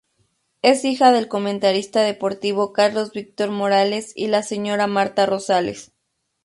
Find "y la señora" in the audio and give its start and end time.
4.15-4.87